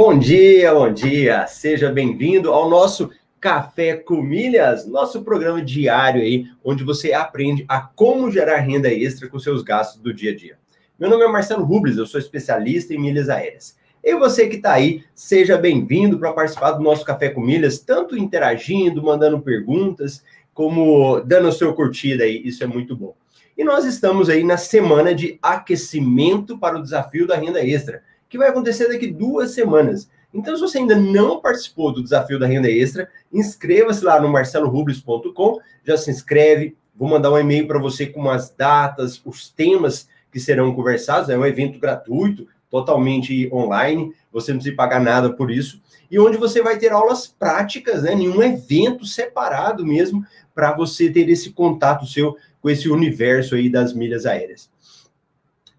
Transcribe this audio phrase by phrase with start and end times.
[0.00, 1.48] Bom dia, bom dia.
[1.48, 3.10] Seja bem-vindo ao nosso
[3.40, 9.28] Café com Milhas, nosso programa diário aí, onde você aprende a como gerar renda extra
[9.28, 10.56] com seus gastos do dia a dia.
[10.96, 13.76] Meu nome é Marcelo Rubles, eu sou especialista em milhas aéreas.
[14.00, 18.16] E você que está aí, seja bem-vindo para participar do nosso Café com Milhas, tanto
[18.16, 20.22] interagindo, mandando perguntas,
[20.54, 23.16] como dando o seu curtida aí, isso é muito bom.
[23.56, 28.38] E nós estamos aí na semana de aquecimento para o desafio da renda extra que
[28.38, 30.08] vai acontecer daqui duas semanas.
[30.32, 35.58] Então, se você ainda não participou do desafio da renda extra, inscreva-se lá no marcelorubles.com,
[35.84, 40.38] já se inscreve, vou mandar um e-mail para você com as datas, os temas que
[40.38, 45.80] serão conversados, é um evento gratuito, totalmente online, você não precisa pagar nada por isso,
[46.10, 51.10] e onde você vai ter aulas práticas, né, em um evento separado mesmo, para você
[51.10, 54.70] ter esse contato seu com esse universo aí das milhas aéreas.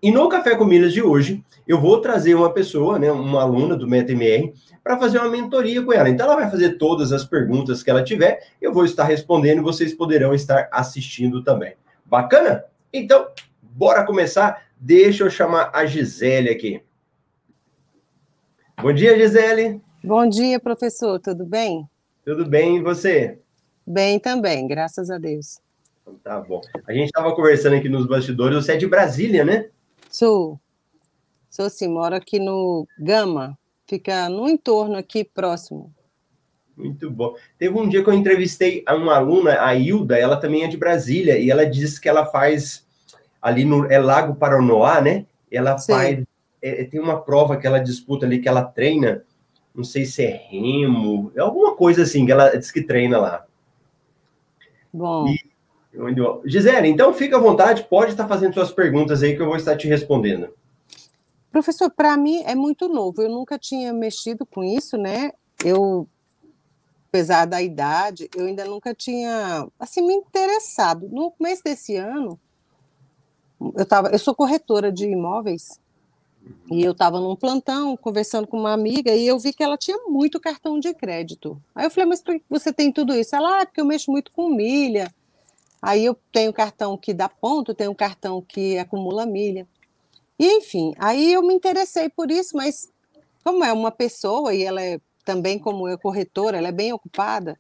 [0.02, 3.76] E no Café com Milhas de hoje, eu vou trazer uma pessoa, né, uma aluna
[3.76, 6.10] do MetaMR, para fazer uma mentoria com ela.
[6.10, 9.64] Então, ela vai fazer todas as perguntas que ela tiver, eu vou estar respondendo e
[9.64, 11.74] vocês poderão estar assistindo também.
[12.06, 12.64] Bacana?
[12.94, 13.28] Então,
[13.62, 14.64] bora começar.
[14.80, 16.82] Deixa eu chamar a Gisele aqui.
[18.82, 19.82] Bom dia, Gisele.
[20.02, 21.20] Bom dia, professor.
[21.20, 21.86] Tudo bem?
[22.24, 23.38] Tudo bem, e você?
[23.86, 25.60] Bem também, graças a Deus.
[26.02, 26.62] Então, tá bom.
[26.88, 29.68] A gente estava conversando aqui nos bastidores, você é de Brasília, né?
[30.10, 30.60] Sou.
[31.50, 33.58] Sou sim, moro aqui no Gama,
[33.88, 35.94] fica no entorno aqui próximo.
[36.76, 37.36] Muito bom.
[37.58, 41.38] Teve um dia que eu entrevistei uma aluna, a Hilda, ela também é de Brasília,
[41.38, 42.88] e ela disse que ela faz
[43.42, 45.26] ali no é Lago Paranoá, né?
[45.52, 45.94] Ela Sim.
[45.94, 46.24] faz.
[46.62, 49.24] É, tem uma prova que ela disputa ali, que ela treina,
[49.74, 53.46] não sei se é remo, é alguma coisa assim, que ela diz que treina lá.
[54.92, 55.28] Bom.
[55.28, 55.40] E,
[56.46, 59.76] Gisele, então fica à vontade, pode estar fazendo suas perguntas aí que eu vou estar
[59.76, 60.54] te respondendo.
[61.52, 63.22] Professor, para mim é muito novo.
[63.22, 65.32] Eu nunca tinha mexido com isso, né?
[65.66, 66.08] Eu,
[67.10, 71.10] apesar da idade, eu ainda nunca tinha assim me interessado.
[71.10, 72.40] No começo desse ano,
[73.76, 75.80] eu tava, eu sou corretora de imóveis
[76.72, 79.98] e eu estava num plantão conversando com uma amiga e eu vi que ela tinha
[80.08, 81.60] muito cartão de crédito.
[81.74, 83.36] Aí eu falei, mas por que você tem tudo isso?
[83.36, 85.12] Ela, ah, porque eu mexo muito com milha.
[85.82, 89.68] Aí eu tenho cartão que dá ponto, tenho cartão que acumula milha.
[90.38, 92.90] E, enfim, aí eu me interessei por isso, mas
[93.44, 97.60] como é uma pessoa e ela é também como eu, corretora, ela é bem ocupada,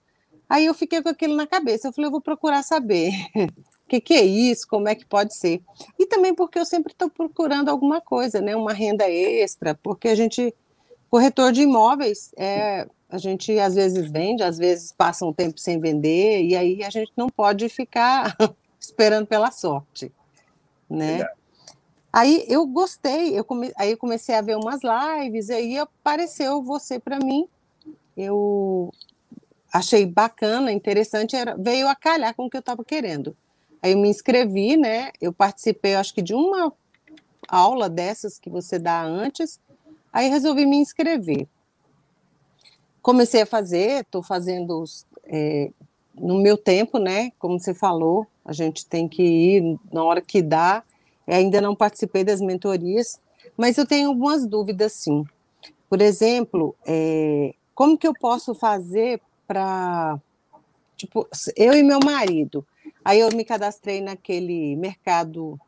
[0.49, 1.87] aí eu fiquei com aquilo na cabeça.
[1.87, 3.49] Eu falei, eu vou procurar saber o
[3.87, 5.61] que, que é isso, como é que pode ser.
[5.97, 8.55] E também porque eu sempre estou procurando alguma coisa, né?
[8.55, 10.53] Uma renda extra, porque a gente,
[11.09, 15.79] corretor de imóveis, é, a gente às vezes vende, às vezes passa um tempo sem
[15.79, 18.37] vender, e aí a gente não pode ficar
[18.79, 20.11] esperando pela sorte,
[20.87, 21.27] né?
[22.13, 23.71] Aí eu gostei, eu come...
[23.77, 27.47] aí eu comecei a ver umas lives, aí apareceu você para mim.
[28.17, 28.91] Eu
[29.71, 31.55] achei bacana, interessante, era...
[31.55, 33.35] veio a calhar com o que eu estava querendo.
[33.81, 35.11] Aí eu me inscrevi, né?
[35.21, 36.73] Eu participei, acho que de uma
[37.47, 39.59] aula dessas que você dá antes,
[40.11, 41.47] aí resolvi me inscrever.
[43.09, 44.83] Comecei a fazer, estou fazendo
[45.25, 45.71] é,
[46.13, 47.31] no meu tempo, né?
[47.39, 50.83] Como você falou, a gente tem que ir na hora que dá
[51.33, 53.19] ainda não participei das mentorias,
[53.57, 55.23] mas eu tenho algumas dúvidas, sim.
[55.89, 60.19] Por exemplo, é, como que eu posso fazer para,
[60.95, 62.63] tipo, eu e meu marido,
[63.03, 65.59] aí eu me cadastrei naquele mercado,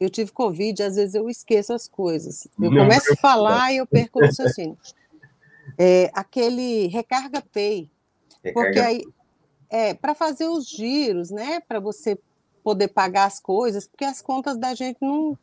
[0.00, 2.48] eu tive Covid, às vezes eu esqueço as coisas.
[2.60, 4.76] Eu não, começo a falar e eu perco o raciocínio.
[5.78, 7.90] É, aquele Recarga Pay,
[8.42, 8.68] recarga.
[8.68, 9.02] porque aí,
[9.70, 12.18] é, para fazer os giros, né, para você
[12.62, 15.38] poder pagar as coisas, porque as contas da gente não,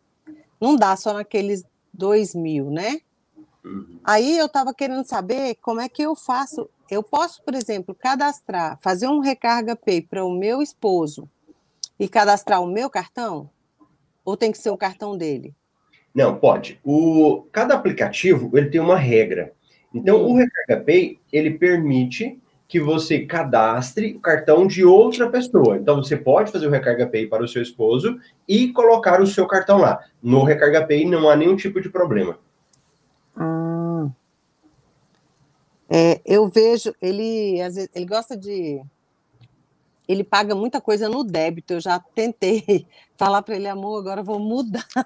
[0.60, 3.02] não dá só naqueles dois mil, né?
[3.64, 4.00] Uhum.
[4.04, 6.68] Aí eu estava querendo saber como é que eu faço.
[6.90, 11.30] Eu posso, por exemplo, cadastrar, fazer um recarga pay para o meu esposo
[12.00, 13.50] e cadastrar o meu cartão?
[14.26, 15.54] Ou tem que ser o cartão dele?
[16.14, 16.80] Não, pode.
[16.84, 19.54] O, cada aplicativo ele tem uma regra.
[19.94, 20.34] Então, hum.
[20.34, 25.76] o Recarga Pay ele permite que você cadastre o cartão de outra pessoa.
[25.76, 28.18] Então, você pode fazer o Recarga Pay para o seu esposo
[28.48, 30.00] e colocar o seu cartão lá.
[30.24, 32.40] No Recarga Pay não há nenhum tipo de problema.
[33.36, 34.10] Ah.
[35.90, 38.82] É, eu vejo, ele, às vezes, ele gosta de.
[40.08, 41.74] Ele paga muita coisa no débito.
[41.74, 44.88] Eu já tentei falar para ele, amor, agora vou mudar.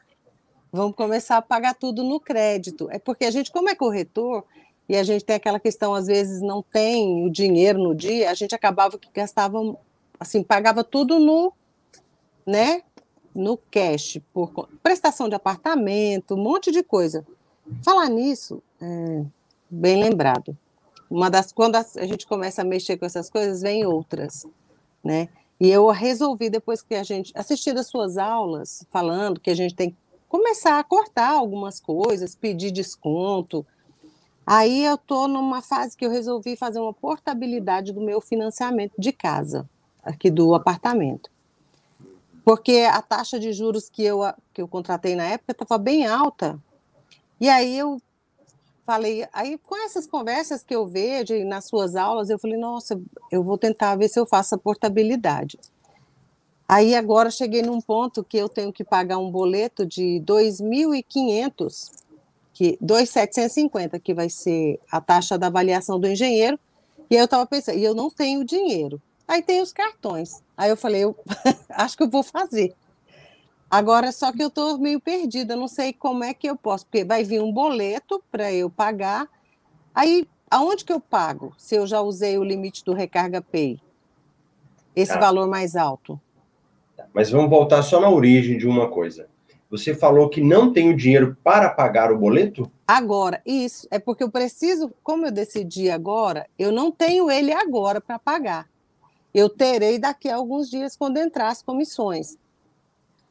[0.71, 2.87] Vamos começar a pagar tudo no crédito.
[2.91, 4.45] É porque a gente, como é corretor,
[4.87, 8.33] e a gente tem aquela questão, às vezes não tem o dinheiro no dia, a
[8.33, 9.75] gente acabava que gastava,
[10.19, 11.51] assim, pagava tudo no,
[12.45, 12.83] né,
[13.33, 14.51] no cash, por
[14.83, 17.25] prestação de apartamento, um monte de coisa.
[17.83, 19.25] Falar nisso, é,
[19.69, 20.55] bem lembrado.
[21.09, 24.45] Uma das quando a gente começa a mexer com essas coisas, vem outras,
[25.03, 25.29] né?
[25.59, 29.73] E eu resolvi depois que a gente assistindo as suas aulas, falando que a gente
[29.73, 29.97] tem que
[30.27, 33.65] começar a cortar algumas coisas, pedir desconto.
[34.45, 39.11] Aí eu tô numa fase que eu resolvi fazer uma portabilidade do meu financiamento de
[39.11, 39.67] casa,
[40.03, 41.31] aqui do apartamento.
[42.43, 44.19] Porque a taxa de juros que eu,
[44.53, 46.59] que eu contratei na época estava bem alta.
[47.41, 47.99] E aí eu
[48.85, 53.01] falei, aí com essas conversas que eu vejo nas suas aulas, eu falei, nossa,
[53.31, 55.57] eu vou tentar ver se eu faço a portabilidade.
[56.67, 61.91] Aí agora cheguei num ponto que eu tenho que pagar um boleto de 2.500,
[62.55, 66.57] que 2.750, que vai ser a taxa da avaliação do engenheiro.
[67.09, 68.99] E aí eu estava pensando, e eu não tenho dinheiro.
[69.27, 70.41] Aí tem os cartões.
[70.55, 71.15] Aí eu falei, eu
[71.69, 72.73] acho que eu vou fazer.
[73.69, 77.03] Agora, só que eu estou meio perdida, não sei como é que eu posso, porque
[77.03, 79.27] vai vir um boleto para eu pagar.
[79.93, 81.53] Aí, aonde que eu pago?
[81.57, 83.81] Se eu já usei o limite do Recarga Pay?
[84.95, 85.19] Esse tá.
[85.19, 86.17] valor mais alto.
[87.13, 89.27] Mas vamos voltar só na origem de uma coisa.
[89.69, 92.71] Você falou que não tem o dinheiro para pagar o boleto?
[92.87, 93.87] Agora, isso.
[93.89, 98.67] É porque eu preciso, como eu decidi agora, eu não tenho ele agora para pagar.
[99.33, 102.37] Eu terei daqui a alguns dias quando entrar as comissões.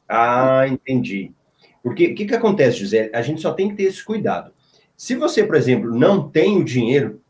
[0.07, 1.31] Ah, entendi.
[1.81, 3.09] Porque o que, que acontece, José?
[3.13, 4.51] A gente só tem que ter esse cuidado.
[4.97, 7.21] Se você, por exemplo, não tem o dinheiro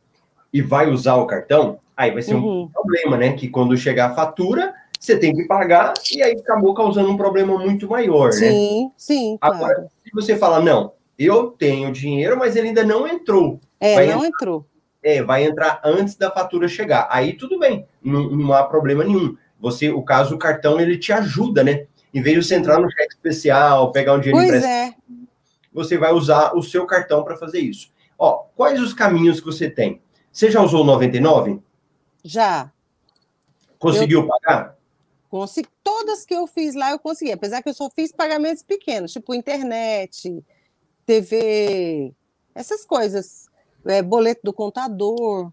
[0.52, 2.64] e vai usar o cartão, aí vai ser uhum.
[2.64, 3.34] um problema, né?
[3.34, 4.74] Que quando chegar a fatura,
[5.06, 8.52] você tem que pagar e aí acabou causando um problema muito maior, sim, né?
[8.52, 9.38] Sim, sim.
[9.40, 9.90] Agora, claro.
[10.04, 13.60] se você fala, não, eu tenho dinheiro, mas ele ainda não entrou.
[13.80, 14.66] É, vai não entrar, entrou.
[15.04, 17.08] É, vai entrar antes da fatura chegar.
[17.12, 19.38] Aí tudo bem, não, não há problema nenhum.
[19.60, 21.86] Você, o caso, o cartão, ele te ajuda, né?
[22.14, 24.94] Em vez de você entrar no cheque especial, pegar um dinheiro pois é.
[25.74, 27.92] você vai usar o seu cartão para fazer isso.
[28.18, 30.02] Ó, quais os caminhos que você tem?
[30.32, 31.62] Você já usou o 99?
[32.24, 32.72] Já.
[33.78, 34.28] Conseguiu eu...
[34.28, 34.75] pagar?
[35.38, 35.68] Consegui.
[35.84, 39.34] Todas que eu fiz lá eu consegui, apesar que eu só fiz pagamentos pequenos, tipo
[39.34, 40.44] internet,
[41.06, 42.14] TV,
[42.54, 43.48] essas coisas,
[43.86, 45.52] é, boleto do contador,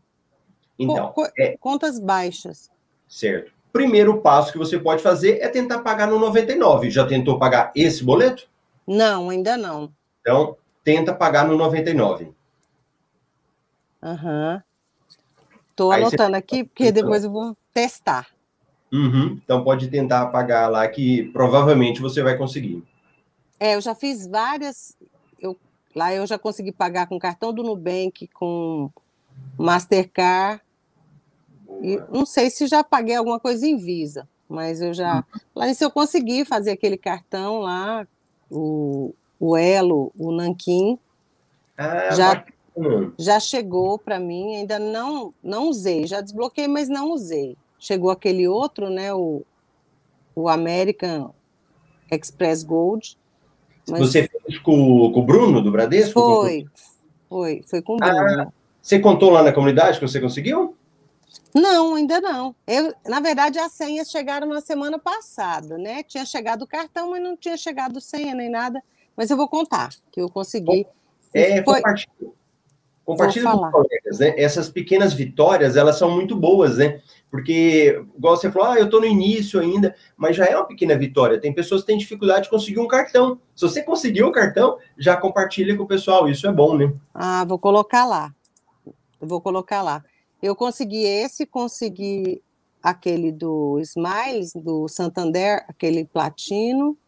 [0.78, 1.56] então, co é...
[1.58, 2.70] contas baixas.
[3.08, 6.90] Certo primeiro passo que você pode fazer é tentar pagar no 99.
[6.90, 8.46] Já tentou pagar esse boleto?
[8.86, 9.92] Não, ainda não.
[10.20, 12.32] Então, tenta pagar no 99.
[14.02, 14.62] Aham.
[15.70, 16.36] Estou anotando você...
[16.36, 18.26] aqui, porque depois eu vou testar.
[18.92, 19.40] Uhum.
[19.42, 22.82] Então, pode tentar pagar lá, que provavelmente você vai conseguir.
[23.58, 24.96] É, eu já fiz várias.
[25.40, 25.56] Eu,
[25.94, 28.90] lá eu já consegui pagar com cartão do Nubank, com
[29.56, 30.60] Mastercard
[31.80, 35.16] e não sei se já paguei alguma coisa em Visa, mas eu já.
[35.16, 35.40] Uhum.
[35.54, 38.06] Lá se eu consegui fazer aquele cartão lá,
[38.50, 40.98] o, o Elo, o Nanquim.
[41.76, 42.44] Ah, já,
[43.18, 47.56] já chegou para mim, ainda não, não usei, já desbloqueei, mas não usei.
[47.82, 49.12] Chegou aquele outro, né?
[49.12, 49.42] O,
[50.36, 51.34] o American
[52.08, 53.18] Express Gold.
[53.84, 56.12] Você fez com, com o Bruno do Bradesco?
[56.12, 56.64] Foi,
[57.28, 58.42] foi, foi com o Bruno.
[58.42, 60.76] Ah, você contou lá na comunidade que você conseguiu?
[61.52, 62.54] Não, ainda não.
[62.68, 66.04] Eu, na verdade, as senhas chegaram na semana passada, né?
[66.04, 68.80] Tinha chegado o cartão, mas não tinha chegado senha nem nada.
[69.16, 70.86] Mas eu vou contar que eu consegui.
[71.34, 71.78] É, Foi...
[71.78, 72.30] compartilha,
[73.04, 74.34] compartilha com os colegas, né?
[74.36, 77.02] Essas pequenas vitórias, elas são muito boas, né?
[77.32, 80.94] Porque, igual você falou, ah, eu estou no início ainda, mas já é uma pequena
[80.98, 81.40] vitória.
[81.40, 83.40] Tem pessoas que têm dificuldade de conseguir um cartão.
[83.56, 86.28] Se você conseguiu o cartão, já compartilha com o pessoal.
[86.28, 86.92] Isso é bom, né?
[87.14, 88.34] Ah, vou colocar lá.
[89.18, 90.04] Eu vou colocar lá.
[90.42, 92.42] Eu consegui esse, consegui
[92.82, 96.98] aquele do Smiles, do Santander, aquele platino.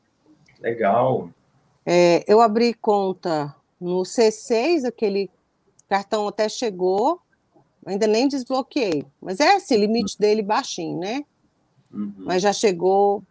[0.58, 1.28] Legal.
[1.84, 5.28] É, eu abri conta no C6, aquele
[5.86, 7.20] cartão até chegou,
[7.86, 9.04] ainda nem desbloqueei.
[9.20, 11.24] Mas é assim, limite dele baixinho, né?
[11.92, 12.12] Uhum.
[12.18, 13.22] Mas já chegou.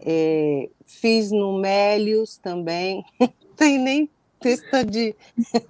[0.00, 3.04] É, fiz no Melius também.
[3.56, 5.14] Tem nem texto de.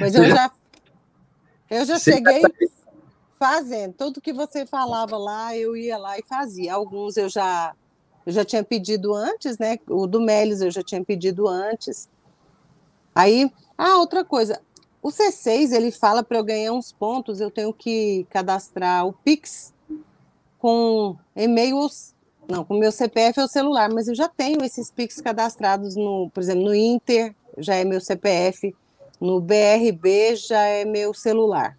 [0.00, 0.50] Mas eu já.
[1.70, 2.42] Eu já cheguei
[3.38, 3.94] fazendo.
[3.94, 6.74] Tudo que você falava lá, eu ia lá e fazia.
[6.74, 7.74] Alguns eu já
[8.26, 9.78] eu já tinha pedido antes, né?
[9.88, 12.08] O do Melis eu já tinha pedido antes.
[13.14, 14.60] Aí, ah, outra coisa.
[15.06, 19.72] O C6, ele fala para eu ganhar uns pontos, eu tenho que cadastrar o Pix
[20.58, 21.86] com e-mail,
[22.48, 26.42] não, com meu CPF ou celular, mas eu já tenho esses Pix cadastrados no, por
[26.42, 28.74] exemplo, no Inter, já é meu CPF,
[29.20, 31.78] no BRB já é meu celular.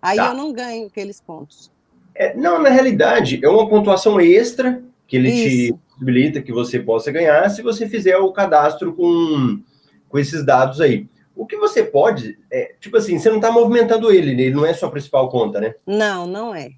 [0.00, 0.28] Aí tá.
[0.28, 1.68] eu não ganho aqueles pontos.
[2.14, 5.74] É, não, na realidade, é uma pontuação extra que ele Isso.
[5.74, 9.60] te possibilita que você possa ganhar se você fizer o cadastro com,
[10.08, 11.08] com esses dados aí.
[11.38, 14.42] O que você pode, é, tipo assim, você não está movimentando ele, né?
[14.42, 15.76] ele não é sua principal conta, né?
[15.86, 16.72] Não, não é.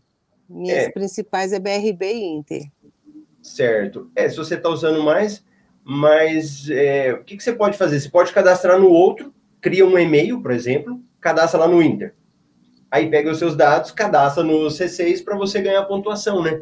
[0.46, 0.90] Minhas é.
[0.90, 2.62] principais é BRB e Inter.
[3.42, 4.10] Certo.
[4.14, 5.42] É, se você está usando mais,
[5.82, 7.98] mas é, o que, que você pode fazer?
[7.98, 12.14] Você pode cadastrar no outro, cria um e-mail, por exemplo, cadastra lá no Inter.
[12.90, 16.60] Aí pega os seus dados, cadastra no C6 para você ganhar pontuação, né?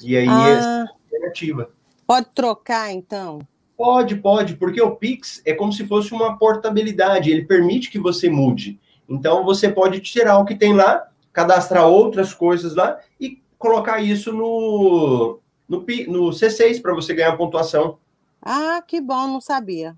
[0.00, 1.70] E aí ah, é alternativa.
[2.06, 3.40] Pode trocar, então?
[3.82, 8.30] Pode, pode, porque o Pix é como se fosse uma portabilidade, ele permite que você
[8.30, 8.78] mude.
[9.08, 14.32] Então você pode tirar o que tem lá, cadastrar outras coisas lá e colocar isso
[14.32, 17.98] no, no, no C6 para você ganhar pontuação.
[18.40, 19.96] Ah, que bom, não sabia.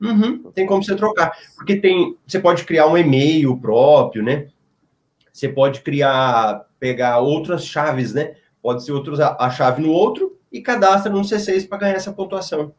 [0.00, 1.36] Uhum, tem como você trocar.
[1.56, 2.16] Porque tem.
[2.24, 4.46] Você pode criar um e-mail próprio, né?
[5.32, 8.36] Você pode criar, pegar outras chaves, né?
[8.62, 12.72] Pode ser outros, a chave no outro e cadastra no C6 para ganhar essa pontuação.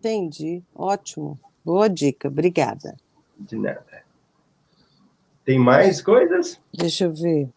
[0.00, 0.62] Entendi.
[0.74, 1.38] Ótimo.
[1.62, 2.28] Boa dica.
[2.28, 2.96] Obrigada.
[3.38, 4.02] De nada.
[5.44, 6.58] Tem mais coisas?
[6.72, 7.50] Deixa eu ver.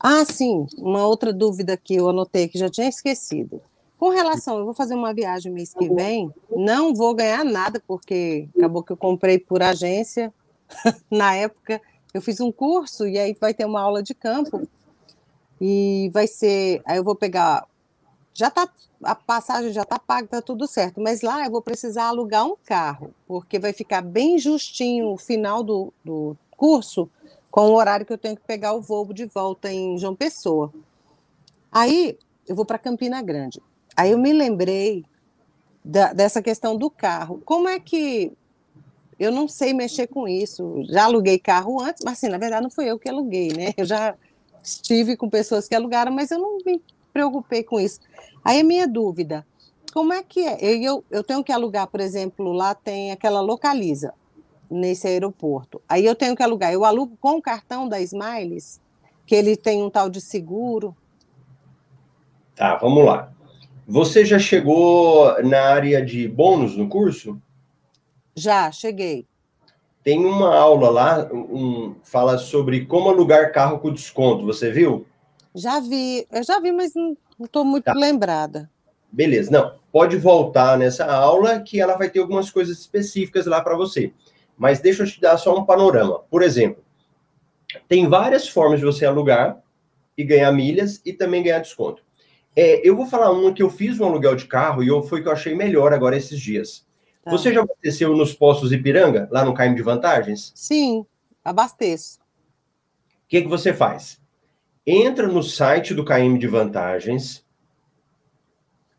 [0.00, 0.66] Ah, sim.
[0.76, 3.62] Uma outra dúvida que eu anotei que já tinha esquecido.
[3.96, 8.48] Com relação, eu vou fazer uma viagem mês que vem, não vou ganhar nada, porque
[8.56, 10.32] acabou que eu comprei por agência.
[11.10, 11.80] Na época,
[12.14, 14.68] eu fiz um curso e aí vai ter uma aula de campo.
[15.60, 16.80] E vai ser.
[16.84, 17.66] Aí eu vou pegar.
[18.38, 18.68] Já tá.
[19.02, 21.00] A passagem já tá paga, tá tudo certo.
[21.00, 25.64] Mas lá eu vou precisar alugar um carro, porque vai ficar bem justinho o final
[25.64, 27.10] do, do curso
[27.50, 30.72] com o horário que eu tenho que pegar o voo de volta em João Pessoa.
[31.72, 32.16] Aí
[32.46, 33.60] eu vou para Campina Grande.
[33.96, 35.04] Aí eu me lembrei
[35.84, 37.42] da, dessa questão do carro.
[37.44, 38.32] Como é que
[39.18, 40.84] eu não sei mexer com isso?
[40.84, 43.74] Já aluguei carro antes, mas assim, na verdade não fui eu que aluguei, né?
[43.76, 44.14] Eu já
[44.62, 46.80] estive com pessoas que alugaram, mas eu não me
[47.18, 47.98] preocupei com isso.
[48.44, 49.44] Aí a minha dúvida,
[49.92, 50.56] como é que é?
[50.62, 54.14] Eu, eu tenho que alugar, por exemplo, lá tem aquela localiza
[54.70, 55.82] nesse aeroporto.
[55.88, 58.80] Aí eu tenho que alugar, eu alugo com o cartão da Smiles,
[59.26, 60.96] que ele tem um tal de seguro.
[62.54, 63.32] Tá, vamos lá.
[63.86, 67.40] Você já chegou na área de bônus no curso?
[68.36, 69.26] Já, cheguei.
[70.04, 74.46] Tem uma aula lá, um, fala sobre como alugar carro com desconto.
[74.46, 75.04] Você viu?
[75.54, 77.92] Já vi, eu já vi, mas não estou muito tá.
[77.92, 78.70] lembrada.
[79.10, 79.78] Beleza, não.
[79.90, 84.12] Pode voltar nessa aula que ela vai ter algumas coisas específicas lá para você.
[84.56, 86.20] Mas deixa eu te dar só um panorama.
[86.30, 86.82] Por exemplo,
[87.88, 89.62] tem várias formas de você alugar
[90.16, 92.02] e ganhar milhas e também ganhar desconto.
[92.56, 95.22] É, eu vou falar uma que eu fiz um aluguel de carro e eu, foi
[95.22, 96.84] que eu achei melhor agora esses dias.
[97.22, 97.30] Tá.
[97.30, 100.50] Você já abasteceu nos postos Ipiranga, lá no KM de Vantagens?
[100.54, 101.06] Sim,
[101.44, 102.18] abasteço.
[102.18, 104.17] O que, que você faz?
[104.90, 107.44] Entra no site do KM de Vantagens.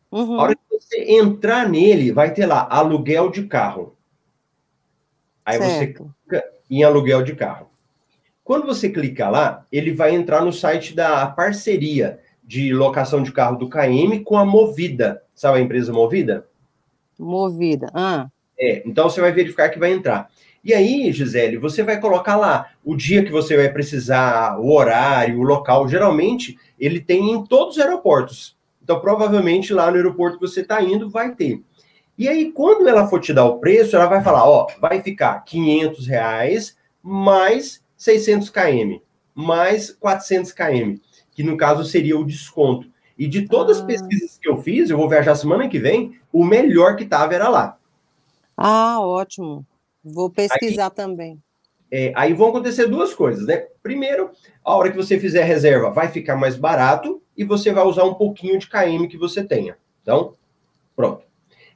[0.08, 0.38] Uhum.
[0.38, 3.96] A hora que você entrar nele, vai ter lá aluguel de carro.
[5.44, 6.04] Aí certo.
[6.04, 7.68] você clica em aluguel de carro.
[8.44, 13.58] Quando você clica lá, ele vai entrar no site da parceria de locação de carro
[13.58, 15.24] do KM com a Movida.
[15.34, 16.46] Sabe a empresa Movida?
[17.18, 17.88] Movida.
[17.92, 18.28] Ah.
[18.56, 20.30] É, então você vai verificar que vai entrar.
[20.62, 25.38] E aí, Gisele, você vai colocar lá o dia que você vai precisar, o horário,
[25.38, 25.88] o local.
[25.88, 28.56] Geralmente, ele tem em todos os aeroportos.
[28.82, 31.62] Então, provavelmente, lá no aeroporto que você está indo, vai ter.
[32.18, 35.40] E aí, quando ela for te dar o preço, ela vai falar, ó, vai ficar
[35.44, 38.98] 500 reais mais 600 km,
[39.34, 40.96] mais 400 km
[41.40, 42.86] que no caso seria o desconto.
[43.18, 43.86] E de todas as ah.
[43.86, 47.48] pesquisas que eu fiz, eu vou viajar semana que vem, o melhor que estava era
[47.48, 47.78] lá.
[48.54, 49.64] Ah, ótimo.
[50.02, 51.42] Vou pesquisar aí, também.
[51.90, 53.66] É, aí vão acontecer duas coisas, né?
[53.82, 54.30] Primeiro,
[54.64, 58.04] a hora que você fizer a reserva, vai ficar mais barato e você vai usar
[58.04, 59.76] um pouquinho de KM que você tenha.
[60.02, 60.34] Então,
[60.94, 61.24] pronto.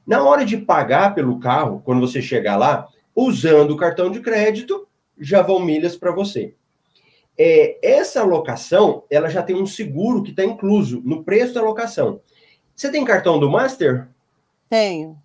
[0.05, 4.87] Na hora de pagar pelo carro, quando você chegar lá, usando o cartão de crédito,
[5.19, 6.53] já vão milhas para você
[7.37, 12.21] é, essa locação ela já tem um seguro que está incluso no preço da locação.
[12.75, 14.07] Você tem cartão do Master?
[14.69, 15.17] Tenho.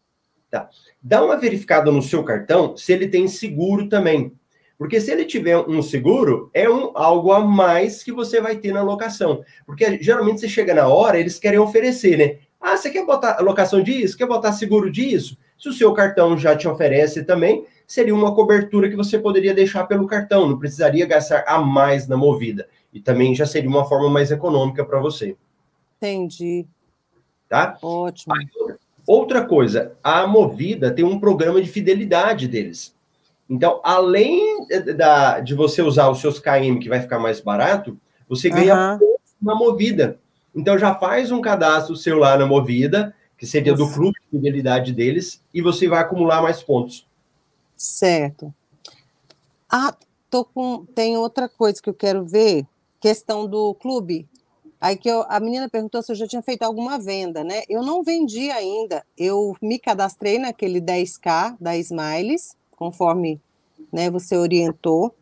[0.51, 0.69] Tá.
[1.01, 4.33] Dá uma verificada no seu cartão se ele tem seguro também.
[4.77, 8.73] Porque se ele tiver um seguro, é um, algo a mais que você vai ter
[8.73, 9.45] na locação.
[9.67, 12.39] Porque geralmente você chega na hora, eles querem oferecer, né?
[12.59, 14.17] Ah, você quer botar locação disso?
[14.17, 15.37] Quer botar seguro disso?
[15.59, 19.85] Se o seu cartão já te oferece também, seria uma cobertura que você poderia deixar
[19.85, 22.67] pelo cartão, não precisaria gastar a mais na movida.
[22.93, 25.37] E também já seria uma forma mais econômica para você.
[25.99, 26.67] Entendi.
[27.49, 27.77] Tá?
[27.83, 28.35] Ótimo.
[29.11, 32.95] Outra coisa, a Movida tem um programa de fidelidade deles.
[33.49, 34.65] Então, além
[34.97, 37.99] da, de você usar os seus KM, que vai ficar mais barato,
[38.29, 39.17] você ganha uhum.
[39.43, 40.21] na Movida.
[40.55, 44.93] Então, já faz um cadastro seu lá na Movida, que seria do clube de fidelidade
[44.93, 47.09] deles, e você vai acumular mais pontos.
[47.77, 48.55] Certo.
[49.69, 49.97] Ah,
[50.31, 50.85] tô com.
[50.95, 52.65] Tem outra coisa que eu quero ver,
[53.01, 54.29] questão do clube.
[54.81, 57.63] Aí que eu, a menina perguntou se eu já tinha feito alguma venda, né?
[57.69, 59.05] Eu não vendi ainda.
[59.17, 63.39] Eu me cadastrei naquele 10K da Smiles, conforme
[63.93, 65.15] né, você orientou.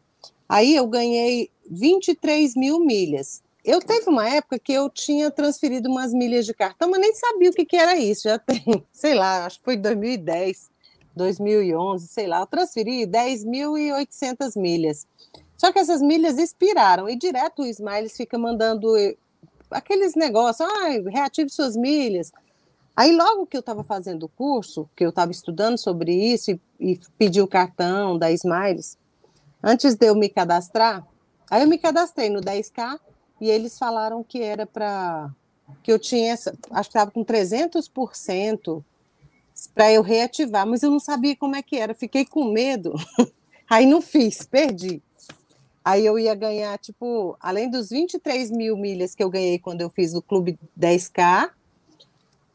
[0.49, 3.43] Aí eu ganhei 23 mil milhas.
[3.65, 7.51] Eu teve uma época que eu tinha transferido umas milhas de cartão, mas nem sabia
[7.51, 8.23] o que, que era isso.
[8.29, 10.71] Já tem, sei lá, acho que foi 2010,
[11.17, 12.41] 2011, sei lá.
[12.41, 15.05] Eu transferi 10.800 milhas.
[15.57, 18.97] Só que essas milhas expiraram e direto o Smiles fica mandando
[19.71, 22.33] aqueles negócios, ah, reative suas milhas.
[22.97, 26.61] Aí, logo que eu estava fazendo o curso, que eu estava estudando sobre isso e,
[26.81, 28.99] e pedi o cartão da Smiles,
[29.63, 31.07] antes de eu me cadastrar,
[31.49, 32.99] aí eu me cadastrei no 10K
[33.41, 35.31] e eles falaram que era para.
[35.83, 38.83] que eu tinha, essa, acho que estava com 300%
[39.75, 42.95] para eu reativar, mas eu não sabia como é que era, fiquei com medo.
[43.71, 45.03] aí não fiz, perdi.
[45.85, 49.89] Aí eu ia ganhar, tipo, além dos 23 mil milhas que eu ganhei quando eu
[49.89, 51.51] fiz o Clube 10K,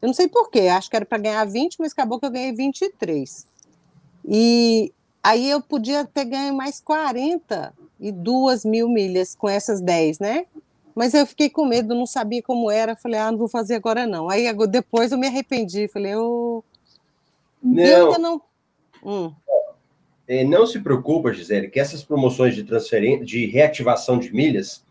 [0.00, 2.52] eu não sei porquê, acho que era para ganhar 20, mas acabou que eu ganhei
[2.52, 3.46] 23.
[4.26, 10.46] E aí eu podia ter ganho mais 42 mil milhas com essas 10, né?
[10.94, 12.94] Mas eu fiquei com medo, não sabia como era.
[12.94, 14.30] Falei, ah, não vou fazer agora não.
[14.30, 15.88] Aí depois eu me arrependi.
[15.88, 16.64] Falei, eu.
[17.62, 17.82] Não.
[17.82, 18.42] Eu não.
[19.02, 19.32] Hum.
[20.26, 24.84] É, não se preocupa, Gisele, que essas promoções de transferência, de reativação de milhas,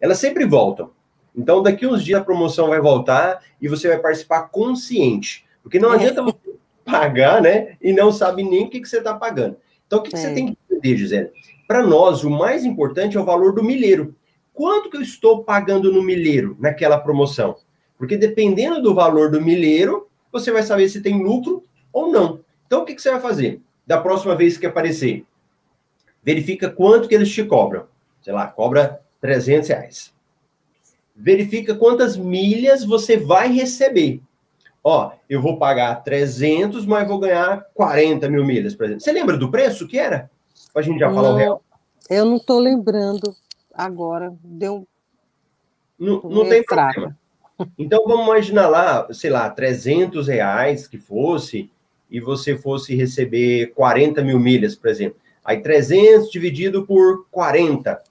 [0.00, 0.90] elas sempre voltam.
[1.36, 5.44] Então, daqui uns dias a promoção vai voltar e você vai participar consciente.
[5.62, 5.96] Porque não é.
[5.96, 6.54] adianta você
[6.84, 7.76] pagar, né?
[7.80, 9.56] E não sabe nem o que, que você está pagando.
[9.86, 10.20] Então, o que, que é.
[10.20, 11.30] você tem que entender, Gisele?
[11.66, 14.14] Para nós, o mais importante é o valor do milheiro.
[14.52, 17.56] Quanto que eu estou pagando no milheiro naquela promoção?
[17.96, 22.40] Porque dependendo do valor do milheiro, você vai saber se tem lucro ou não.
[22.66, 23.60] Então, o que, que você vai fazer?
[23.88, 25.24] Da próxima vez que aparecer.
[26.22, 27.86] Verifica quanto que eles te cobram.
[28.20, 30.14] Sei lá, cobra 300 reais.
[31.16, 34.20] Verifica quantas milhas você vai receber.
[34.84, 39.00] Ó, eu vou pagar 300, mas vou ganhar 40 mil milhas, por exemplo.
[39.00, 40.30] Você lembra do preço que era?
[40.70, 41.62] Pra gente já falar o real.
[42.10, 43.34] Eu não estou lembrando
[43.74, 44.36] agora.
[44.44, 44.86] Deu.
[45.98, 46.92] Não, não tem fraca.
[46.92, 47.18] problema.
[47.78, 51.70] Então vamos imaginar lá, sei lá, 300 reais que fosse
[52.10, 55.18] e você fosse receber 40 mil milhas, por exemplo.
[55.44, 58.02] Aí 300 dividido por 40.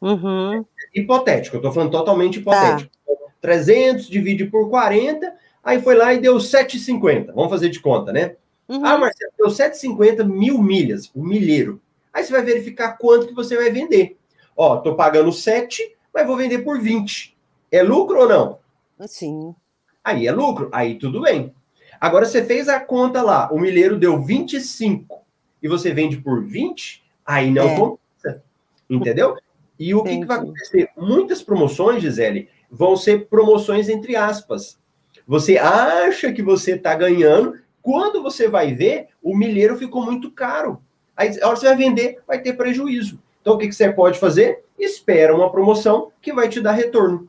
[0.00, 0.64] Uhum.
[0.94, 2.90] Hipotético, eu estou falando totalmente hipotético.
[2.90, 2.98] Tá.
[3.40, 7.32] 300 divide por 40, aí foi lá e deu 7,50.
[7.32, 8.36] Vamos fazer de conta, né?
[8.68, 8.84] Uhum.
[8.84, 11.80] Ah, Marcelo, deu 7,50 mil milhas, o milheiro.
[12.12, 14.16] Aí você vai verificar quanto que você vai vender.
[14.56, 17.36] Ó, tô pagando 7, mas vou vender por 20.
[17.70, 18.58] É lucro ou não?
[19.06, 19.54] Sim.
[20.02, 21.54] Aí é lucro, aí tudo bem.
[22.00, 25.20] Agora você fez a conta lá, o milheiro deu 25
[25.62, 27.76] e você vende por 20, aí não é.
[27.76, 28.42] compensa.
[28.88, 29.36] Entendeu?
[29.78, 30.90] E o que, que, vai acontecer?
[30.96, 34.78] Muitas promoções, Gisele, vão ser promoções entre aspas.
[35.26, 40.82] Você acha que você está ganhando, quando você vai ver, o milheiro ficou muito caro.
[41.16, 43.20] Aí, a hora que você vai vender, vai ter prejuízo.
[43.40, 44.64] Então, o que, que você pode fazer?
[44.78, 47.28] Espera uma promoção que vai te dar retorno.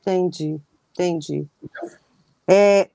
[0.00, 0.60] Entendi,
[0.92, 1.46] entendi.
[1.62, 1.90] Então,
[2.48, 2.88] é,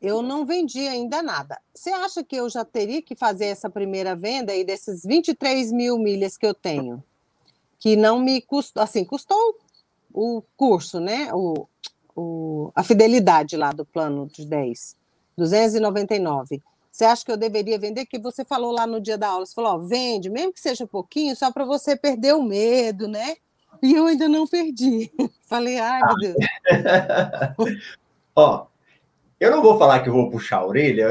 [0.00, 1.60] eu não vendi ainda nada.
[1.74, 5.98] Você acha que eu já teria que fazer essa primeira venda aí desses 23 mil
[5.98, 7.02] milhas que eu tenho?
[7.78, 9.56] Que não me custou, assim, custou
[10.12, 11.32] o curso, né?
[11.32, 11.66] O,
[12.14, 14.96] o, a fidelidade lá do plano de 10,
[15.36, 16.60] 299.
[16.90, 18.04] Você acha que eu deveria vender?
[18.04, 20.86] Que você falou lá no dia da aula, você falou, ó, vende, mesmo que seja
[20.86, 23.36] pouquinho, só para você perder o medo, né?
[23.82, 25.10] E eu ainda não perdi.
[25.46, 26.36] Falei, ai, meu Deus.
[28.36, 28.66] ó,
[29.42, 31.10] eu não vou falar que vou puxar a orelha.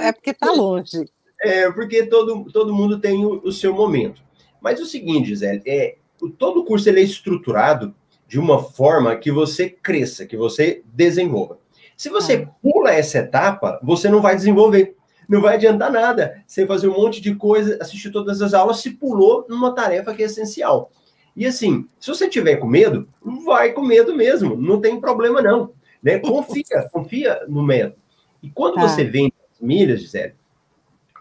[0.00, 1.04] É porque está longe.
[1.42, 4.20] É, porque todo, todo mundo tem o, o, seu momento.
[4.60, 5.96] Mas o seguinte, Gisele, é,
[6.36, 7.94] todo curso ele é estruturado
[8.28, 11.58] de uma forma que você cresça, que você desenvolva.
[11.96, 12.50] Se você ah.
[12.62, 14.94] pula essa etapa, você não vai desenvolver.
[15.26, 16.44] Não vai adiantar nada.
[16.46, 20.22] Você fazer um monte de coisa, assistir todas as aulas, se pulou numa tarefa que
[20.22, 20.90] é essencial.
[21.34, 23.08] E assim, se você tiver com medo,
[23.46, 24.56] vai com medo mesmo.
[24.56, 25.72] Não tem problema, não.
[26.02, 26.18] Né?
[26.18, 27.96] Confia, confia no método.
[28.42, 28.82] E quando tá.
[28.82, 30.34] você vende as milhas, Gisele,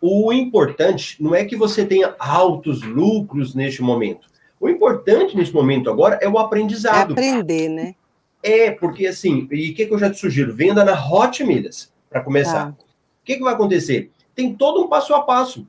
[0.01, 4.27] o importante não é que você tenha altos lucros neste momento.
[4.59, 7.11] O importante nesse momento agora é o aprendizado.
[7.11, 7.95] É aprender, né?
[8.41, 10.53] É, porque assim, e o que, que, eu já te sugiro?
[10.53, 12.67] Venda na Hot Milhas, para começar.
[12.67, 12.71] Tá.
[12.71, 14.11] O que, que vai acontecer?
[14.33, 15.67] Tem todo um passo a passo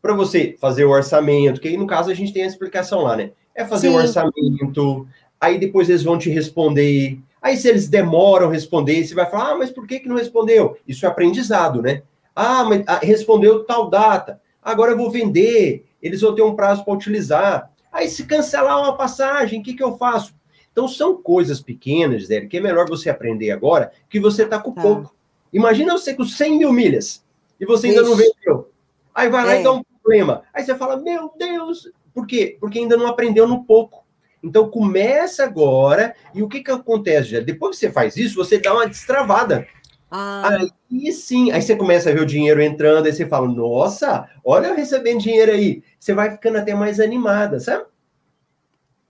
[0.00, 3.16] para você fazer o orçamento, que aí no caso a gente tem a explicação lá,
[3.16, 3.32] né?
[3.54, 3.94] É fazer Sim.
[3.94, 5.08] o orçamento,
[5.40, 7.18] aí depois eles vão te responder.
[7.46, 10.16] Aí, se eles demoram a responder, você vai falar, ah, mas por que, que não
[10.16, 10.76] respondeu?
[10.84, 12.02] Isso é aprendizado, né?
[12.34, 14.42] Ah, mas ah, respondeu tal data.
[14.60, 17.70] Agora eu vou vender, eles vão ter um prazo para utilizar.
[17.92, 20.34] Aí, se cancelar uma passagem, o que, que eu faço?
[20.72, 24.72] Então, são coisas pequenas, Zé, que é melhor você aprender agora que você está com
[24.72, 24.82] tá.
[24.82, 25.14] pouco.
[25.52, 27.24] Imagina você com 100 mil milhas
[27.60, 28.10] e você ainda Ixi.
[28.10, 28.72] não vendeu.
[29.14, 29.60] Aí vai lá é.
[29.60, 30.42] e dá um problema.
[30.52, 32.56] Aí você fala, meu Deus, por quê?
[32.58, 34.04] Porque ainda não aprendeu no pouco.
[34.46, 37.40] Então começa agora, e o que que acontece, já?
[37.40, 39.66] Depois que você faz isso, você dá uma destravada.
[40.08, 40.60] Ah.
[40.88, 44.68] Aí sim, aí você começa a ver o dinheiro entrando, aí você fala, nossa, olha
[44.68, 45.82] eu recebendo dinheiro aí.
[45.98, 47.86] Você vai ficando até mais animada, sabe?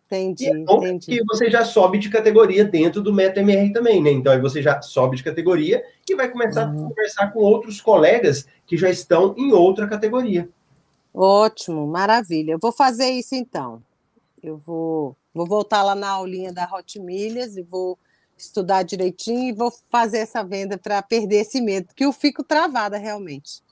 [0.06, 1.06] Entendi, e é entendi.
[1.06, 4.10] que você já sobe de categoria dentro do MetaMR também, né?
[4.10, 6.86] Então aí você já sobe de categoria e vai começar uhum.
[6.86, 10.48] a conversar com outros colegas que já estão em outra categoria.
[11.12, 12.52] Ótimo, maravilha.
[12.52, 13.82] Eu vou fazer isso então.
[14.42, 17.98] Eu vou, vou voltar lá na aulinha da Hot Milhas e vou
[18.36, 22.96] estudar direitinho e vou fazer essa venda para perder esse medo, que eu fico travada
[22.96, 23.62] realmente.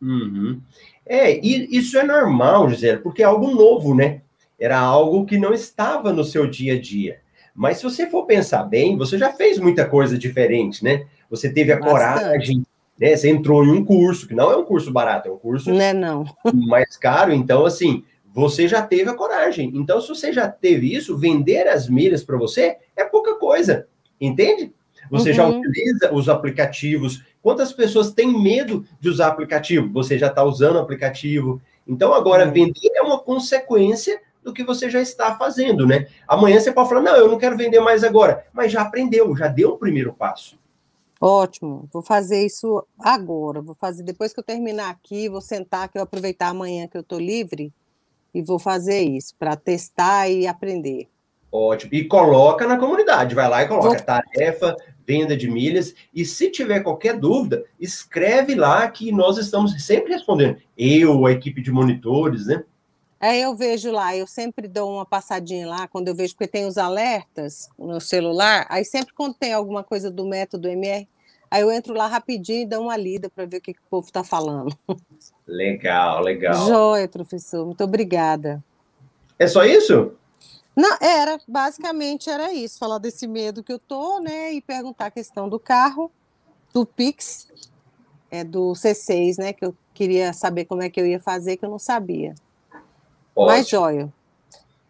[0.00, 0.60] Uhum.
[1.04, 4.22] É, e isso é normal, Gisele, porque é algo novo, né?
[4.58, 7.20] Era algo que não estava no seu dia a dia.
[7.54, 11.06] Mas se você for pensar bem, você já fez muita coisa diferente, né?
[11.28, 11.92] Você teve a Bastante.
[11.92, 12.64] coragem
[13.00, 13.16] né?
[13.16, 15.80] Você entrou em um curso, que não é um curso barato, é um curso não
[15.80, 16.26] é, não.
[16.52, 17.32] mais caro.
[17.32, 19.72] Então, assim, você já teve a coragem.
[19.74, 23.86] Então, se você já teve isso, vender as milhas para você é pouca coisa,
[24.20, 24.72] entende?
[25.10, 25.34] Você uhum.
[25.34, 27.24] já utiliza os aplicativos.
[27.42, 29.92] Quantas pessoas têm medo de usar aplicativo?
[29.92, 31.60] Você já está usando o aplicativo.
[31.86, 32.52] Então, agora, uhum.
[32.52, 36.06] vender é uma consequência do que você já está fazendo, né?
[36.26, 38.46] Amanhã você pode falar, não, eu não quero vender mais agora.
[38.52, 40.58] Mas já aprendeu, já deu o primeiro passo.
[41.20, 43.60] Ótimo, vou fazer isso agora.
[43.60, 47.02] Vou fazer depois que eu terminar aqui, vou sentar, que eu aproveitar amanhã que eu
[47.02, 47.72] estou livre
[48.34, 51.08] e vou fazer isso para testar e aprender.
[51.52, 51.92] Ótimo.
[51.94, 54.00] E coloca na comunidade, vai lá e coloca vou...
[54.00, 55.94] tarefa, venda de milhas.
[56.14, 60.58] E se tiver qualquer dúvida, escreve lá que nós estamos sempre respondendo.
[60.78, 62.64] Eu, a equipe de monitores, né?
[63.22, 66.64] É, eu vejo lá, eu sempre dou uma passadinha lá, quando eu vejo, porque tem
[66.64, 71.06] os alertas no celular, aí sempre quando tem alguma coisa do método MR,
[71.50, 73.90] aí eu entro lá rapidinho e dou uma lida para ver o que, que o
[73.90, 74.74] povo está falando.
[75.50, 76.54] Legal, legal.
[76.68, 78.62] Joia, professor, muito obrigada.
[79.36, 80.12] É só isso?
[80.76, 85.10] Não, era, basicamente era isso, falar desse medo que eu tô, né, e perguntar a
[85.10, 86.08] questão do carro,
[86.72, 87.48] do Pix,
[88.30, 91.64] é do C6, né, que eu queria saber como é que eu ia fazer, que
[91.64, 92.36] eu não sabia.
[93.34, 93.48] Pode.
[93.48, 94.12] Mais joia.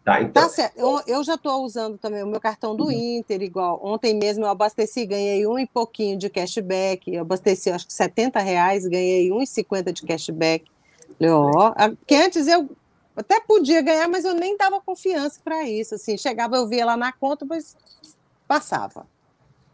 [0.03, 0.43] Tá, então.
[0.43, 0.77] Tá certo.
[0.77, 2.91] Eu, eu já estou usando também o meu cartão do uhum.
[2.91, 3.79] Inter, igual.
[3.83, 7.13] Ontem mesmo eu abasteci, ganhei um e pouquinho de cashback.
[7.13, 10.65] Eu abasteci, acho que 70 reais, ganhei 1,50 de cashback.
[11.23, 11.73] Ó,
[12.07, 12.67] que antes eu
[13.15, 15.95] até podia ganhar, mas eu nem dava confiança para isso.
[15.95, 17.75] Assim, chegava, eu via lá na conta, mas
[18.47, 19.05] passava.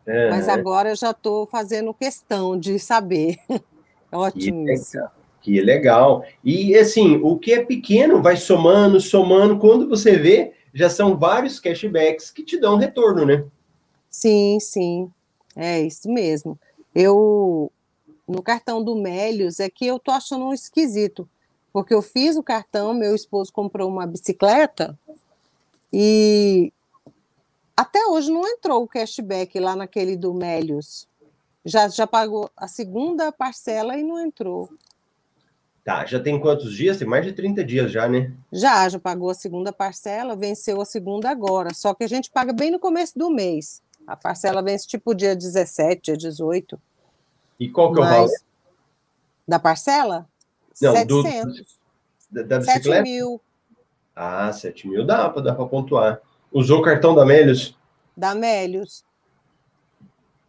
[0.06, 3.38] É, mas agora eu já estou fazendo questão de saber.
[4.12, 4.98] Ótimo isso.
[5.42, 6.26] Que legal.
[6.44, 9.58] E assim, o que é pequeno vai somando, somando.
[9.58, 13.46] Quando você vê, já são vários cashbacks que te dão retorno, né?
[14.10, 15.12] Sim, sim.
[15.56, 16.60] É isso mesmo.
[16.94, 17.72] Eu
[18.28, 21.28] no cartão do Melios é que eu tô achando um esquisito,
[21.72, 24.98] porque eu fiz o cartão, meu esposo comprou uma bicicleta
[25.94, 26.74] e
[27.76, 31.08] até hoje não entrou o cashback lá naquele do Melios.
[31.64, 34.70] Já, já pagou a segunda parcela e não entrou.
[35.88, 36.98] Tá, já tem quantos dias?
[36.98, 38.34] Tem mais de 30 dias já, né?
[38.52, 41.74] Já, já pagou a segunda parcela, venceu a segunda agora.
[41.74, 43.82] Só que a gente paga bem no começo do mês.
[44.06, 46.78] A parcela vence tipo dia 17, dia 18.
[47.58, 48.30] E qual que é o valor?
[49.48, 50.28] Da parcela?
[50.82, 51.80] Não, 700.
[52.30, 52.90] Do, da, bicicleta?
[52.90, 53.42] 7 mil.
[54.14, 56.20] Ah, 7 mil dá para dá pontuar.
[56.52, 57.78] Usou o cartão da Melios?
[58.18, 59.06] Da Melios.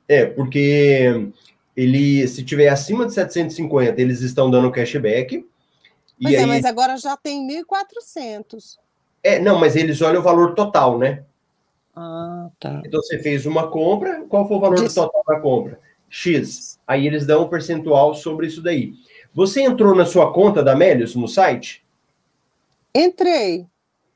[0.09, 1.31] É, porque
[1.78, 5.46] ele, se tiver acima de 750, eles estão dando cashback.
[6.20, 6.46] Pois é, aí...
[6.46, 8.78] mas agora já tem 1.400.
[9.22, 11.22] É, não, mas eles olham o valor total, né?
[11.94, 12.82] Ah, tá.
[12.84, 15.78] Então você fez uma compra, qual foi o valor total da compra?
[16.10, 16.80] X.
[16.84, 18.94] Aí eles dão um percentual sobre isso daí.
[19.32, 21.86] Você entrou na sua conta da Melius no site?
[22.92, 23.68] Entrei.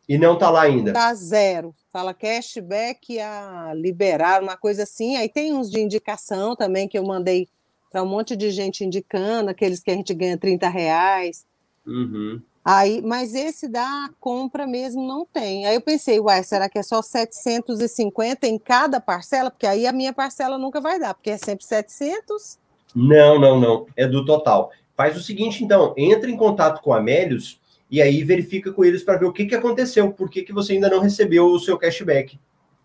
[0.08, 0.92] E não tá lá ainda?
[0.92, 1.74] Tá zero.
[1.92, 5.16] Fala cashback a liberar, uma coisa assim.
[5.16, 7.48] Aí tem uns de indicação também que eu mandei
[7.90, 11.46] para um monte de gente indicando, aqueles que a gente ganha 30 reais.
[11.86, 12.40] Uhum.
[12.64, 15.66] Aí, mas esse da compra mesmo não tem.
[15.66, 19.50] Aí eu pensei, uai, será que é só 750 em cada parcela?
[19.50, 22.58] Porque aí a minha parcela nunca vai dar, porque é sempre 700.
[22.94, 23.86] Não, não, não.
[23.96, 24.70] É do total.
[24.96, 27.60] Faz o seguinte, então, entre em contato com a Melios
[27.92, 30.72] e aí verifica com eles para ver o que, que aconteceu, por que, que você
[30.72, 32.40] ainda não recebeu o seu cashback.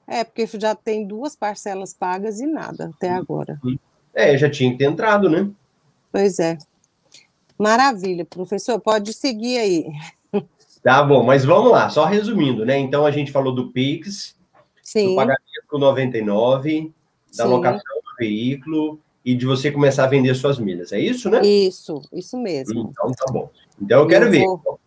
[0.05, 3.57] É, porque já tem duas parcelas pagas e nada até agora.
[4.13, 5.49] É, já tinha que ter entrado, né?
[6.11, 6.57] Pois é.
[7.57, 9.85] Maravilha, professor, pode seguir aí.
[10.83, 12.77] Tá bom, mas vamos lá, só resumindo, né?
[12.77, 14.37] Então a gente falou do Pix,
[14.83, 15.09] Sim.
[15.09, 16.93] do pagamento com 99,
[17.35, 17.49] da Sim.
[17.49, 20.91] locação do veículo e de você começar a vender suas milhas.
[20.91, 21.41] É isso, né?
[21.45, 22.89] Isso, isso mesmo.
[22.91, 23.49] Então tá bom.
[23.81, 24.45] Então eu quero Eu ver.
[24.45, 24.79] vou-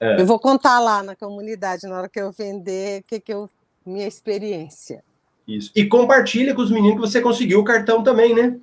[0.00, 0.20] É.
[0.20, 3.48] Eu vou contar lá na comunidade, na hora que eu vender, o que, que eu.
[3.84, 5.04] Minha experiência.
[5.46, 5.70] Isso.
[5.74, 8.58] E compartilha com os meninos que você conseguiu o cartão também, né?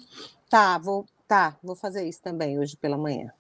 [0.50, 3.32] Tá, vou, tá, vou fazer isso também hoje pela manhã.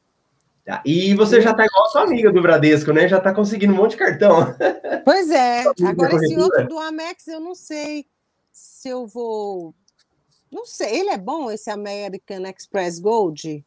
[0.65, 0.81] Tá.
[0.85, 3.05] E você já tá igual a sua amiga do Bradesco, né?
[3.07, 4.55] Já tá conseguindo um monte de cartão.
[5.03, 8.05] Pois é, agora esse outro do Amex eu não sei
[8.53, 9.75] se eu vou.
[10.49, 13.65] Não sei, ele é bom esse American Express Gold?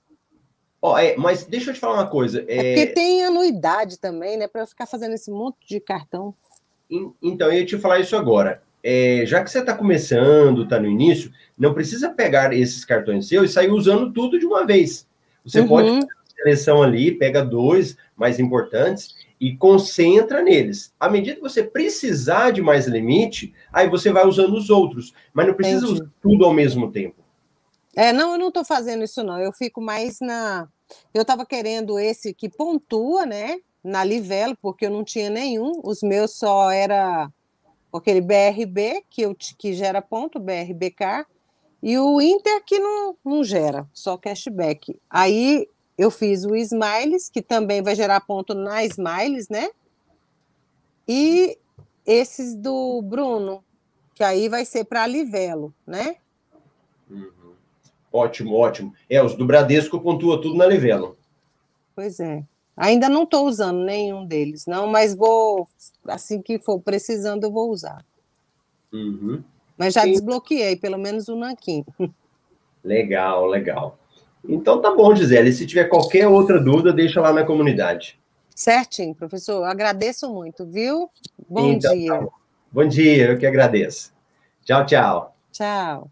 [0.81, 2.45] Ó, é, mas deixa eu te falar uma coisa.
[2.47, 4.47] É É, porque tem anuidade também, né?
[4.47, 6.35] Para eu ficar fazendo esse monte de cartão.
[6.91, 8.63] en- então, eu ia te falar isso agora.
[8.83, 13.51] É, já que você está começando, está no início, não precisa pegar esses cartões seus
[13.51, 15.09] e sair usando tudo de uma vez.
[15.45, 15.67] Você Uhum.
[15.69, 20.95] pode fazer a seleção ali, pega dois mais importantes e concentra neles.
[21.01, 25.13] À medida que você precisar de mais limite, aí você vai usando os outros.
[25.35, 25.93] Mas não precisa Entendi.
[26.03, 27.17] usar tudo ao mesmo tempo.
[27.97, 29.41] É, não, eu não estou fazendo isso, não.
[29.41, 30.69] Eu fico mais na.
[31.15, 33.59] Eu estava querendo esse que pontua, né?
[33.83, 35.81] Na Livelo, porque eu não tinha nenhum.
[35.83, 37.33] Os meus só era
[37.93, 41.25] aquele BRB, que, eu, que gera ponto, BRBK,
[41.83, 45.01] e o Inter que não, não gera, só cashback.
[45.09, 49.71] Aí eu fiz o Smiles, que também vai gerar ponto na Smiles, né?
[51.09, 51.57] E
[52.05, 53.65] esses do Bruno,
[54.15, 56.17] que aí vai ser para Livelo, né?
[57.09, 57.46] Uhum.
[58.17, 58.95] Ótimo, ótimo.
[59.11, 61.17] É, os do Bradesco pontua tudo na Livelo.
[61.95, 62.43] Pois é.
[62.77, 65.67] Ainda não estou usando nenhum deles, não, mas vou,
[66.07, 68.05] assim que for precisando, eu vou usar.
[68.93, 69.43] Uhum.
[69.79, 70.13] Mas já Sim.
[70.13, 71.85] desbloqueei, pelo menos o Nanquim.
[72.85, 73.99] Legal, legal.
[74.49, 75.53] Então tá bom, Gisele.
[75.53, 78.17] Se tiver qualquer outra dúvida, deixa lá na comunidade.
[78.55, 79.65] Certinho, professor.
[79.65, 81.11] Agradeço muito, viu?
[81.49, 82.13] Bom Então, dia.
[82.13, 82.31] tá bom.
[82.71, 84.13] Bom dia, eu que agradeço.
[84.65, 85.37] Tchau, tchau.
[85.51, 86.11] Tchau.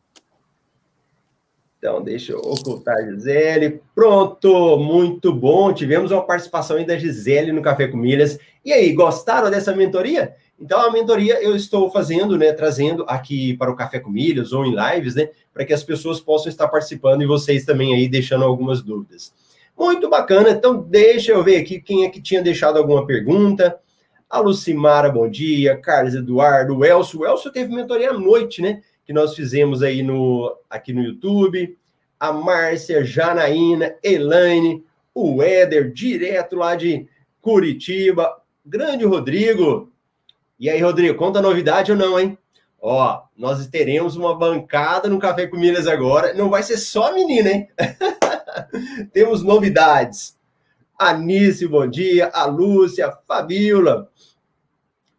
[1.84, 3.78] Então, deixa eu ocultar a Gisele.
[3.94, 5.70] Pronto, muito bom.
[5.70, 8.38] Tivemos uma participação aí da Gisele no Café com Milhas.
[8.64, 10.34] E aí, gostaram dessa mentoria?
[10.58, 14.64] Então, a mentoria eu estou fazendo, né, trazendo aqui para o Café com Milhas ou
[14.64, 18.46] em lives, né, para que as pessoas possam estar participando e vocês também aí deixando
[18.46, 19.34] algumas dúvidas.
[19.78, 20.52] Muito bacana.
[20.52, 23.78] Então, deixa eu ver aqui quem é que tinha deixado alguma pergunta.
[24.30, 25.76] A Lucimara, bom dia.
[25.76, 27.20] Carlos Eduardo, o Elcio.
[27.20, 28.80] O Elcio teve mentoria à noite, né?
[29.04, 31.76] Que nós fizemos aí no, aqui no YouTube.
[32.18, 37.06] A Márcia, Janaína, Elaine, o Éder, direto lá de
[37.40, 38.40] Curitiba.
[38.64, 39.92] Grande Rodrigo.
[40.58, 42.38] E aí, Rodrigo, conta a novidade ou não, hein?
[42.80, 46.34] Ó, nós teremos uma bancada no Café com Milhas agora.
[46.34, 47.68] Não vai ser só menina, hein?
[49.12, 50.36] Temos novidades.
[50.98, 52.30] Anice, bom dia.
[52.32, 54.10] A Lúcia, Fabiola.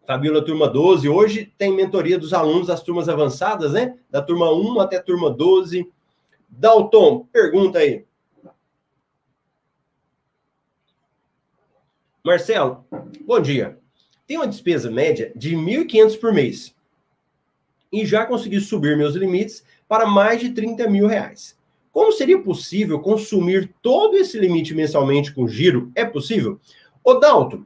[0.06, 1.10] Fabiola, turma 12.
[1.10, 3.98] Hoje tem mentoria dos alunos das turmas avançadas, né?
[4.10, 5.92] Da turma 1 até turma 12.
[6.48, 8.06] Dalton, pergunta aí.
[12.24, 12.86] Marcelo,
[13.22, 13.80] bom dia.
[14.28, 16.76] Tem uma despesa média de R$ 1.500 por mês.
[17.92, 21.58] E já consegui subir meus limites para mais de 30 mil reais.
[21.92, 25.92] Como seria possível consumir todo esse limite mensalmente com giro?
[25.96, 26.60] É possível?
[27.04, 27.64] Ô, Dalton,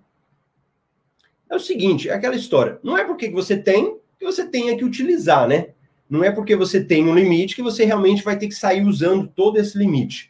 [1.49, 2.79] é o seguinte, é aquela história.
[2.83, 5.69] Não é porque você tem que você tenha que utilizar, né?
[6.09, 9.27] Não é porque você tem um limite que você realmente vai ter que sair usando
[9.27, 10.29] todo esse limite.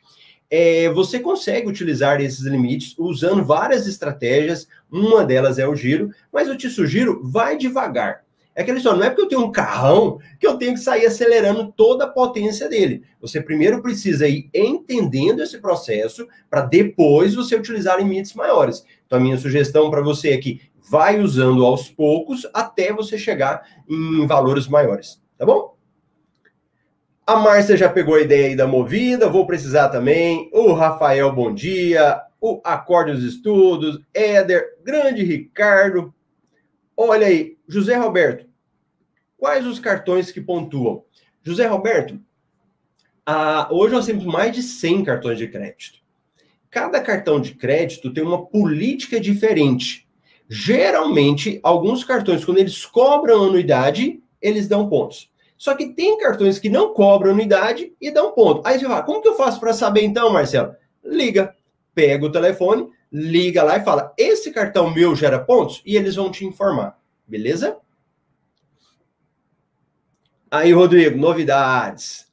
[0.49, 4.67] É, você consegue utilizar esses limites usando várias estratégias.
[4.91, 8.23] Uma delas é o giro, mas eu te sugiro, vai devagar.
[8.55, 11.05] É aquela história, não é porque eu tenho um carrão que eu tenho que sair
[11.05, 13.03] acelerando toda a potência dele.
[13.21, 18.83] Você primeiro precisa ir entendendo esse processo para depois você utilizar limites maiores.
[19.05, 23.63] Então, a minha sugestão para você é que vai usando aos poucos até você chegar
[23.87, 25.77] em valores maiores, tá bom?
[27.25, 30.49] A Márcia já pegou a ideia aí da movida, vou precisar também.
[30.51, 32.19] O Rafael, bom dia.
[32.41, 36.11] O Acorde os Estudos, Éder, grande Ricardo.
[36.97, 38.47] Olha aí, José Roberto,
[39.37, 41.03] quais os cartões que pontuam?
[41.43, 42.19] José Roberto,
[43.23, 45.99] ah, hoje nós temos mais de 100 cartões de crédito.
[46.71, 50.08] Cada cartão de crédito tem uma política diferente.
[50.49, 55.29] Geralmente, alguns cartões, quando eles cobram anuidade, eles dão pontos.
[55.55, 58.65] Só que tem cartões que não cobram anuidade e dão ponto.
[58.65, 60.73] Aí você fala, como que eu faço para saber então, Marcelo?
[61.03, 61.55] Liga,
[61.93, 65.83] pega o telefone, liga lá e fala: esse cartão meu gera pontos?
[65.85, 67.77] E eles vão te informar, beleza?
[70.49, 72.25] Aí, Rodrigo, novidades.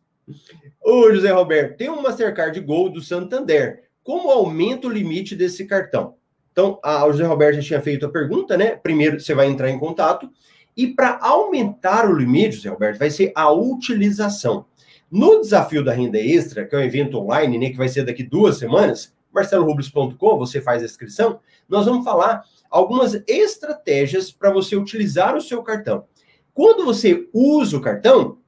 [0.82, 3.90] Ô, José Roberto, tem um Mastercard Gold do Santander.
[4.02, 6.14] Como aumenta o limite desse cartão?
[6.56, 8.76] Então, a, José Roberto já tinha feito a pergunta, né?
[8.76, 10.30] Primeiro, você vai entrar em contato.
[10.74, 14.64] E para aumentar o limite, José Roberto, vai ser a utilização.
[15.10, 18.22] No desafio da renda extra, que é um evento online, né, que vai ser daqui
[18.22, 25.36] duas semanas, marcelorubles.com, você faz a inscrição, nós vamos falar algumas estratégias para você utilizar
[25.36, 26.06] o seu cartão.
[26.54, 28.38] Quando você usa o cartão,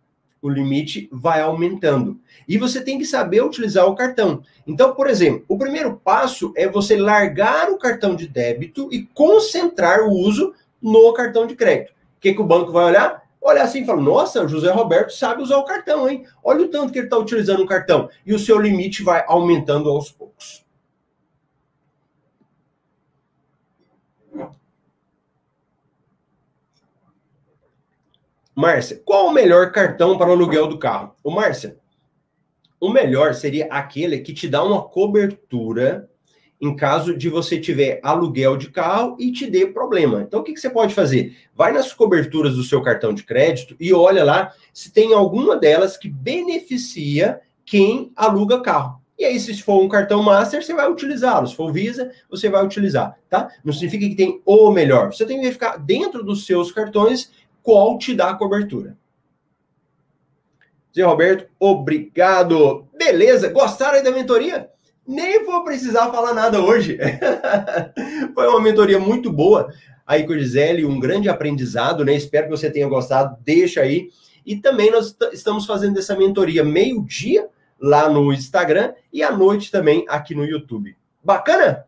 [0.41, 2.19] o limite vai aumentando.
[2.47, 4.43] E você tem que saber utilizar o cartão.
[4.67, 10.01] Então, por exemplo, o primeiro passo é você largar o cartão de débito e concentrar
[10.01, 11.91] o uso no cartão de crédito.
[11.91, 13.23] O que, que o banco vai olhar?
[13.41, 16.25] Olha assim e fala: Nossa, o José Roberto sabe usar o cartão, hein?
[16.43, 18.09] Olha o tanto que ele está utilizando o cartão.
[18.27, 20.68] E o seu limite vai aumentando aos poucos.
[28.59, 31.15] Márcia, qual o melhor cartão para o aluguel do carro?
[31.23, 31.77] O Márcia,
[32.81, 36.11] o melhor seria aquele que te dá uma cobertura
[36.61, 40.23] em caso de você tiver aluguel de carro e te dê problema.
[40.23, 41.37] Então, o que, que você pode fazer?
[41.55, 45.97] Vai nas coberturas do seu cartão de crédito e olha lá se tem alguma delas
[45.97, 49.01] que beneficia quem aluga carro.
[49.17, 51.47] E aí, se for um cartão Master, você vai utilizá-lo.
[51.47, 53.49] Se for Visa, você vai utilizar, tá?
[53.65, 55.13] Não significa que tem o melhor.
[55.13, 57.31] Você tem que verificar dentro dos seus cartões
[57.63, 58.97] qual te dá a cobertura.
[60.95, 62.87] Zé Roberto, obrigado.
[62.97, 64.69] Beleza, gostaram da mentoria?
[65.07, 66.99] Nem vou precisar falar nada hoje.
[68.35, 69.73] Foi uma mentoria muito boa
[70.07, 72.15] aí com a Gisele, um grande aprendizado, né?
[72.15, 73.37] Espero que você tenha gostado.
[73.45, 74.09] Deixa aí.
[74.45, 80.05] E também nós estamos fazendo essa mentoria meio-dia lá no Instagram e à noite também
[80.09, 80.97] aqui no YouTube.
[81.23, 81.85] Bacana?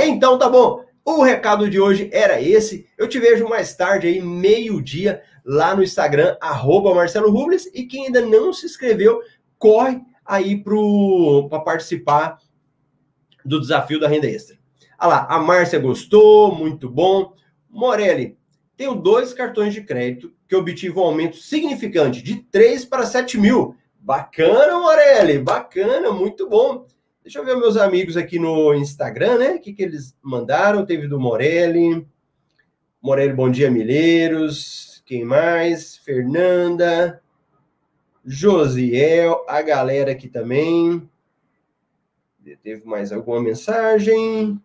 [0.00, 0.83] Então tá bom.
[1.04, 2.88] O recado de hoje era esse.
[2.96, 7.66] Eu te vejo mais tarde aí, meio-dia, lá no Instagram, arroba Marcelo Rubles.
[7.74, 9.20] E quem ainda não se inscreveu,
[9.58, 12.38] corre aí para participar
[13.44, 14.56] do desafio da renda extra.
[14.98, 17.34] Ah lá, a Márcia gostou, muito bom.
[17.68, 18.38] Morelli,
[18.74, 23.76] tenho dois cartões de crédito que obtive um aumento significante de 3 para 7 mil.
[24.00, 26.86] Bacana, Morelli, bacana, muito bom.
[27.24, 29.50] Deixa eu ver meus amigos aqui no Instagram, né?
[29.52, 30.84] O que, que eles mandaram?
[30.84, 32.06] Teve do Morelli.
[33.00, 35.02] Morelli, bom dia, Milheiros.
[35.06, 35.96] Quem mais?
[35.96, 37.22] Fernanda.
[38.22, 39.42] Josiel.
[39.48, 41.08] A galera aqui também.
[42.62, 44.60] Teve mais alguma mensagem?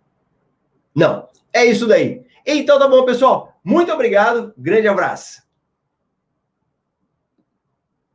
[0.93, 1.30] Não.
[1.54, 2.26] É isso daí.
[2.45, 3.58] Então tá bom, pessoal.
[3.63, 4.54] Muito obrigado.
[4.58, 5.43] Grande abraço.